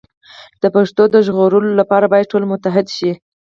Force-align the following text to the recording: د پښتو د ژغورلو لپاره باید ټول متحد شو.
د 0.61 0.63
پښتو 0.75 1.03
د 1.13 1.15
ژغورلو 1.25 1.71
لپاره 1.81 2.05
باید 2.13 2.29
ټول 2.31 2.43
متحد 2.51 2.87
شو. 2.95 3.11